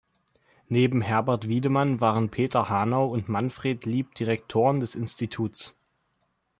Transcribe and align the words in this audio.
Neben 0.67 1.01
Herbert 1.01 1.47
Wiedemann 1.47 2.01
waren 2.01 2.31
Peter 2.31 2.69
Hanau 2.69 3.05
und 3.09 3.29
Manfred 3.29 3.85
Lieb 3.85 4.15
Direktoren 4.15 4.79
des 4.79 4.95
Instituts. 4.95 5.75